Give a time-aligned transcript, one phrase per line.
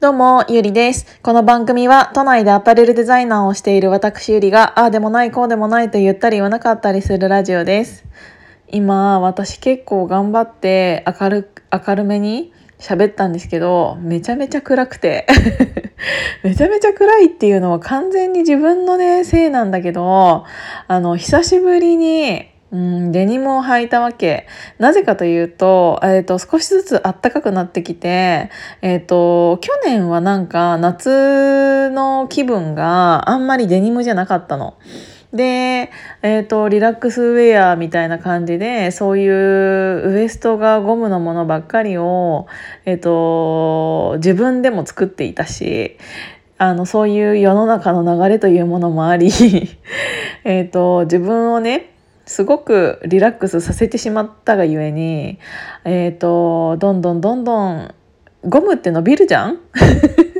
[0.00, 1.20] どうも、ゆりです。
[1.20, 8.06] この番組は都内でアパレルデザイナーをしている私ゆりが、ああでもない、こうでもないと言ったり言わなかったりするラジオです。
[8.68, 15.26] 今、私結構頑張って明る明るめに喋ったんですけど、めちゃめちゃ暗くて。
[16.42, 20.46] めちゃめちゃ暗いっていうのは完全に自分のね、せいなんだけど、
[20.88, 24.46] あの、久しぶりに、うん、デニムを履いたわけ。
[24.78, 28.50] なぜかというと、えっ、と、少しずつ暖かくなってきて、
[28.80, 34.76] えっ、と、去年はなんか夏の気分があんまりデニムじゃなかったの。
[35.32, 35.90] で、
[36.22, 42.46] えっ、と、リラックスウェアみたいな感じで、そういうウエストがゴムのものばっかりを、
[42.84, 45.98] えっ、と、自分でも作っていたし、
[46.56, 49.30] あの、そういう世の中の流れというものもあり、
[50.44, 51.90] えっと、自分をね、
[52.30, 55.40] すごくリラックスさせてしまったがゆえに、
[55.84, 57.92] えっ、と、どんどんどんどん、
[58.44, 59.58] ゴムって伸びるじゃん？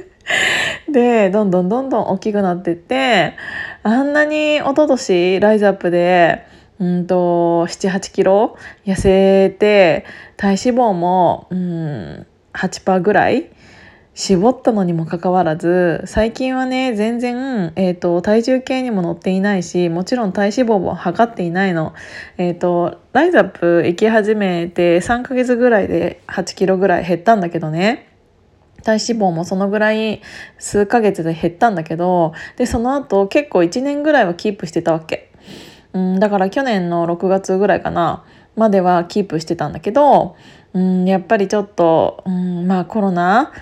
[0.88, 3.34] で、どんどんどんどん大きくなってって、
[3.82, 6.46] あんなに一昨年ライズアップで、
[6.78, 10.04] うんと、7、8キロ痩せて、
[10.36, 13.50] 体脂肪も、うん、8%ぐらい
[14.20, 21.94] 絞ったのにもかかわらず最近はね全然、えーと、体重計にも乗っていないしもちろん体脂肪も測っていないの。
[22.36, 28.12] えーと、ライズアップ行き始めて3ヶ月ぐらいで8キロぐらい減ったんだけどね
[28.82, 30.20] 体脂肪もそのぐらい
[30.58, 35.32] 数ヶ月で減ったんだけどでその後結構1年ぐらいはキープしてたわけ。
[35.94, 38.22] うん、だから去年の6月ぐらいかな
[38.54, 40.36] まではキープしてたんだけど
[40.72, 43.52] うん、やっぱりちょっと、うん、まあコロナ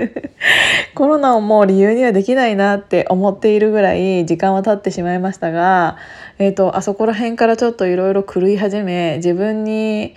[0.94, 5.96] コロナをもう理由にはできないなって思っているぐらい時間は経ってしまいましたが、
[6.38, 10.14] えーと、あそこら辺からちょっといろいろ狂い始め自分に、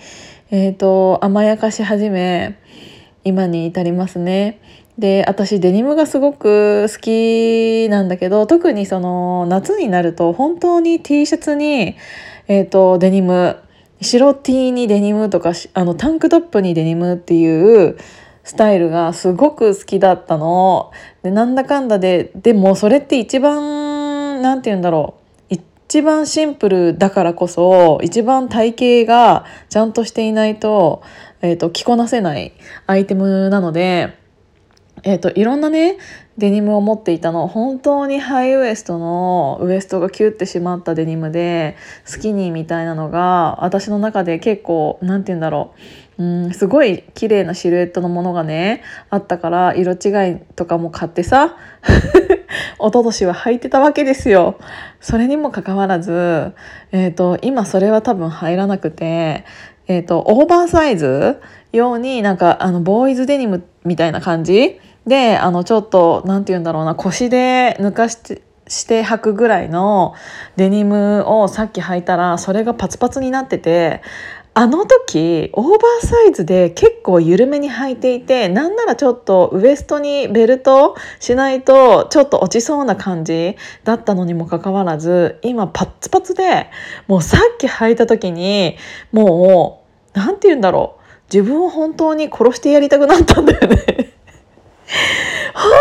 [0.51, 2.57] えーと、甘やかし始め
[3.23, 4.59] 今に至りますね。
[4.97, 11.95] で私デニムがすごく好きなんだけど特にその夏になると本当に T シャツに、
[12.47, 13.57] えーとデニム
[14.03, 17.97] 白 T にデニムとかあのタンクトップにデニムっていう
[18.43, 20.91] スタイルがすごく好きだったの。
[21.23, 31.03] でなんだかんだででもそれって一番何て言うんだろう一番シンプルだからこそ一番体型がちゃんとしていないと,、
[31.41, 32.53] えーと、着こなせない
[32.87, 34.21] アイテムなので。
[35.05, 35.97] えーと、いろんなね
[36.37, 45.75] デニムを持っていたの本当にハイウエストのウエストがキュッてしまったデニムでスキニーみたいなのが私の中で結構何て言うんだろ
[46.17, 51.55] ううんすごい綺麗なシルエットのものがねあったから色違いとかも買ってさ
[52.79, 54.59] 一昨年は履いてたわけですよ。
[54.99, 56.53] それにもかかわらず、
[56.91, 59.45] えーと、今それは多分入らなくて、
[59.87, 61.41] えーとオーバーサイズ
[61.73, 70.13] 用になんかあのボーイズデニムみたいな感じであのちょっと何て言うんだろうな腰で抜かしてして履くぐらいの
[70.55, 74.01] デニムをさっき履いたらそれがパツパツになってて
[74.55, 86.69] あの時オーバーサイズで結構緩めに履いていてなんならちょっとウエストにベルトしないとちょっと落ちそうな感じだったのにもかかわらず今パツパツで
[87.07, 88.77] もうさっき履いた時に
[89.11, 89.83] も
[90.15, 93.77] う何て言うんだろう自分を本当に殺してやりたくなったんだよね。
[95.53, 95.71] 本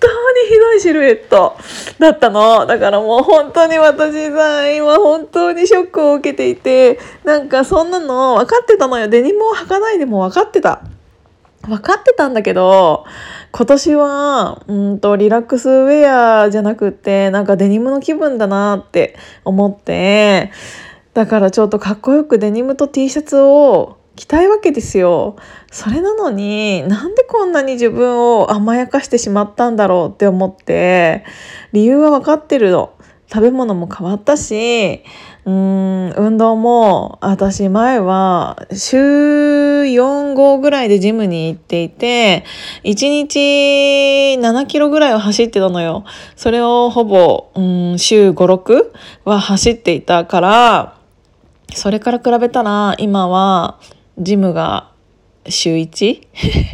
[0.00, 1.56] 当にひどいシルエット
[1.98, 2.66] だったの。
[2.66, 9.08] だからもう本当に私さ今本当にショックを受けていてなんかそんなの分かってたのよ。
[9.08, 10.80] デニムを履かないでも分かってた。
[11.66, 13.04] 分かってたんだけど
[13.52, 20.52] 今年はうんとリラックスウェアじゃなくってなんかデニムの気分だなって思って
[21.14, 25.36] だからちょっとかっこよくデニムと T シャツを着たいわけですよ。
[25.70, 31.24] それなのになんでこんなに自分を甘やかしてしまったんだろうって思って
[31.72, 32.92] 理由は分かってるの。
[33.28, 35.02] 食べ物も変わったし
[35.44, 42.44] うーん運動も私前は週4号ぐらいでジムに行っていて
[42.84, 46.04] 1日7キロぐらいは走ってたのよ。
[46.36, 48.92] それをほぼうん週56
[49.24, 50.96] は走っていたから
[51.74, 53.80] それから比べたら今は
[54.18, 54.92] ジムが
[55.46, 56.26] 週 1?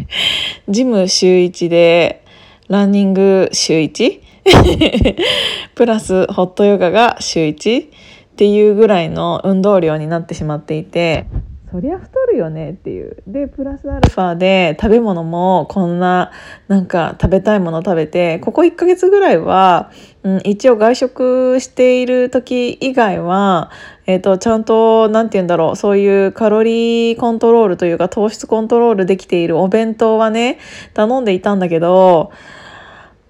[0.68, 2.24] ジム週1で
[2.68, 4.20] ランニング週 1?
[5.74, 7.88] プラスホットヨガが週1っ
[8.36, 11.26] ていうぐらいの運動量になってしまっていて
[11.72, 13.16] そりゃ太るよねっていう。
[13.26, 16.30] でプラスアルファで食べ物もこんな
[16.68, 19.90] なんか食べたいもの食べてここ1ヶ月ぐらいは、
[20.22, 23.70] うん、一応外食している時以外は、
[24.04, 30.58] えーと、ちゃんと何て言うんだろうそういうカロリーコントロールというか糖質コントロールできているお弁当はね
[30.92, 32.32] 頼んでいたんだけど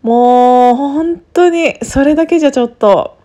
[0.03, 3.22] もう本当にそれだけじゃちょっと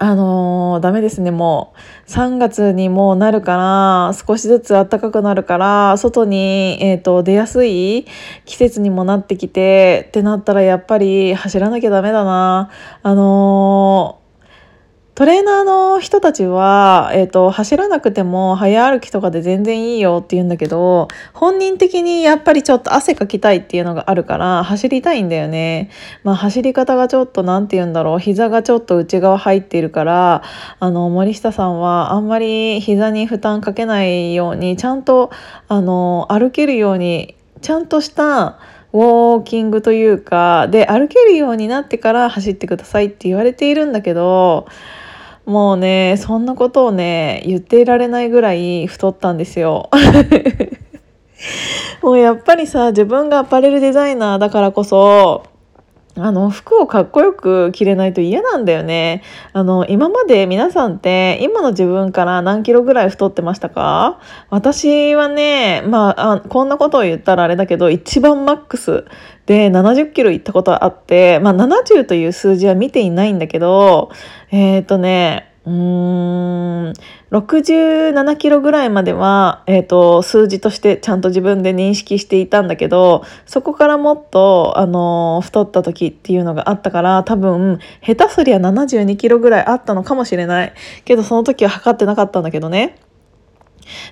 [0.00, 1.74] あのー、ダメですね、も
[2.06, 2.10] う。
[2.10, 8.06] 3月にもうなるから、少しずつ暖かくなるから、外に、えっ、ー、と、出やすい
[8.44, 12.70] 季節にもなってきて、ってなったらやっぱり走らなきゃダメだな。
[13.02, 14.17] あのー
[15.18, 25.90] トレーナーの人たちは、えーと、走らなくても早歩きとかで全然いいよって言うんだけど本人的にやっぱりちょっと汗かきたいっていうのがあるから走りたいんだよね。
[26.22, 30.44] まあ、走り方がちょっと何て言うんだろう膝がちょっと内側入っているから
[30.78, 35.32] あの森下さんはあんまり膝に負担かけないようにちゃんと
[35.66, 38.60] あの歩けるようにちゃんとした
[38.92, 44.68] ウォーキングというかで歩けるようになってから走ってくださいって言われているんだけど
[45.48, 49.88] もうねそんなことをね言っていられないぐらい太ったんですよ。
[52.02, 55.44] もうやっぱりさ自分がアパレルデザイナーだからこそ
[56.18, 59.22] あの服をかっこよく着れないと嫌なんだよね。
[59.54, 64.18] あの今まで皆さんって今の自分から何キロぐらい太ってましたか？
[64.50, 69.06] 私はねまああこんなことを言ったらあれだけど一番マックス
[69.48, 74.10] で70キロ行ったことあってまあ70という数字は見ていないんだけど
[74.50, 76.92] えっ、ー、とねうーん
[77.30, 90.74] 67キロぐらいまでは、えーと、数字としてちゃんと自分で認識していたんだけどそこからもっと、あの太った時っていうのがあったから多分下手すりゃ72キロぐらいあったのかもしれない
[91.06, 92.98] けどその時は測ってなかったんだけどね。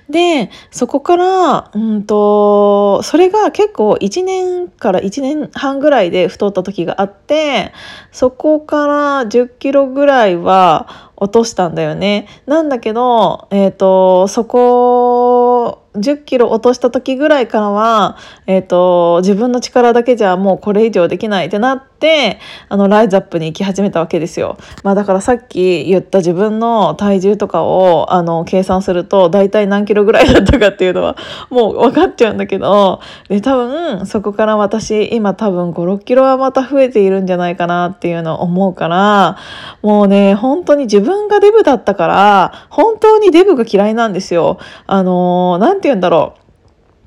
[0.09, 7.73] でそこからうんとそれが結構1年から1年半ぐらいで太った時があって
[8.11, 12.27] そこから10キロぐらいは落としたんだよね。
[12.45, 22.39] なんだけど、えっ、ー、とそこ10キロ落とした時ぐらいからは、えーと、自分の力だけじゃもうこれ以上できないってなって
[22.69, 24.57] あのライズアップに行き始めたわけですよ。
[24.83, 31.17] まあ、だからさっき言った自分の体重とかをあの計算すると大体何キロぐらいだったかっていうのは
[31.49, 39.37] もう分かっちゃうんだけどで多分そこから私今多分56キロはまた増えているんじゃないかなっていうのを思うから
[39.81, 44.59] もうね本当に自分がデブだったから本当にデブが嫌いなんですよ。
[44.85, 46.35] あのなんて言うんだろ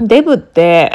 [0.00, 0.06] う。
[0.06, 0.92] デブって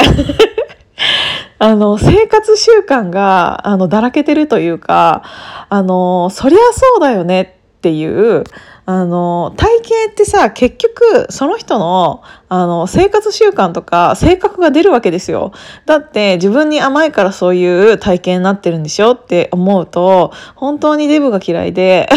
[1.58, 5.24] あの、生活習慣が、あの、だらけてるというか、
[5.70, 7.42] あの、そりゃそうだよね
[7.78, 8.44] っていう、
[8.88, 15.54] あの、体型ってさ、結局、その人の、あの、生活習慣とか、性格が出るわけですよ。
[15.86, 22.10] だって、自分に甘いからそういう体型になってるんでしょって思うと、本当にデブが嫌いで、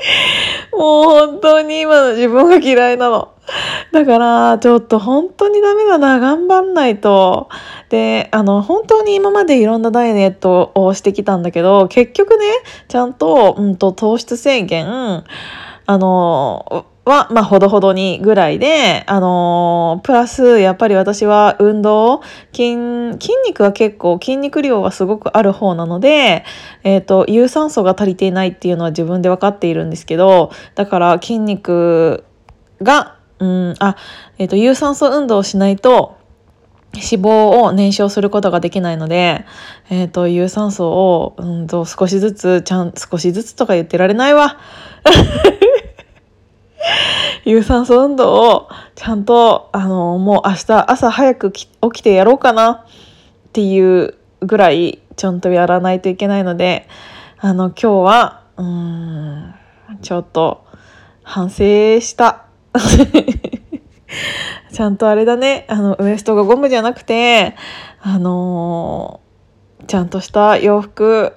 [0.72, 3.28] もう本当に今の自分が嫌いなの。
[3.92, 6.20] だから、ちょっと本当にダメだな。
[6.20, 7.48] 頑張んないと。
[7.88, 12.44] で、あの、本当に今までいろんなダイエットをしてきたんだけど、結局ね、
[12.88, 15.24] ちゃんと、うんと、糖質制限、
[15.86, 22.22] あの、は、まあ、ほどほどにぐらいで、あのー、プラス、やっぱり私は運動、
[22.52, 22.76] 筋、
[23.18, 26.44] 筋肉は結構、筋肉量はすごくある方なので、
[26.84, 32.24] えっ、ー、と、有酸素が足りていないっていうのは自分で分かっているんですけど、だから筋肉
[32.82, 33.96] が、うん、あ、
[34.38, 36.16] えっ、ー、と、有酸素運動をしないと、
[36.92, 37.28] 脂肪
[37.60, 39.44] を燃焼することができないので、
[39.90, 44.58] えっ、と、有酸素を、うんと、少しずつ、ちゃん、少しずつとか言ってられないわ。
[47.44, 52.78] 有酸素運動をちゃんと、あの、もう明日朝早く起きてやろうかなっ
[53.52, 56.88] ていうぐらいちゃんとやらないといけないので、
[57.38, 59.54] あの、今日は、うん、
[60.02, 60.64] ちょっと
[61.22, 61.56] 反省
[62.00, 62.44] した。
[64.72, 67.54] ちゃんとあれだね、あの、ウエストがゴムじゃなくて、
[68.00, 71.34] あのー、ちゃんとした洋服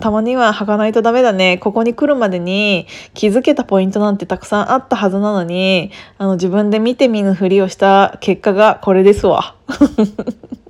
[0.00, 1.58] たまには履かないとダメだね。
[1.58, 9.56] ここに来るまでに気づけたポイントなんてたくさんあったはずなのに、あの自分で見て見ぬふりをした結果がこれですわ。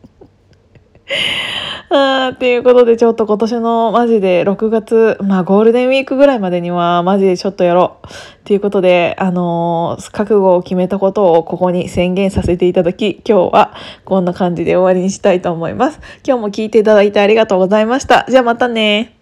[1.91, 8.11] あっていうことでちょっと今年のマジで6月、まあゴールデンウィークぐらいまでにはマジでちょっとやろうっ
[8.45, 13.75] ていうことで、あのー、覚悟を決めたことをここに宣言させていただき、今日は
[14.05, 16.00] こんな感じで終わりにしたいと思います。
[16.27, 18.27] 今日も聞いていただいてありがとうございました。
[18.29, 19.18] じゃあまたね